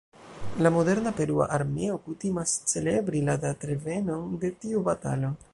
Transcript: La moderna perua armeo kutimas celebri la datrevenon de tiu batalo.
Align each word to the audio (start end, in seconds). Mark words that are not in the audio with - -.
La 0.67 0.71
moderna 0.77 1.11
perua 1.19 1.47
armeo 1.57 1.99
kutimas 2.07 2.55
celebri 2.73 3.23
la 3.29 3.39
datrevenon 3.47 4.37
de 4.45 4.55
tiu 4.65 4.87
batalo. 4.93 5.35